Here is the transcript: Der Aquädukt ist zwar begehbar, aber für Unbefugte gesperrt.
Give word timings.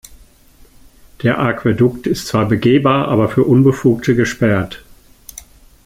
Der 1.21 1.37
Aquädukt 1.39 2.07
ist 2.07 2.25
zwar 2.25 2.47
begehbar, 2.47 3.07
aber 3.07 3.29
für 3.29 3.43
Unbefugte 3.43 4.15
gesperrt. 4.15 4.83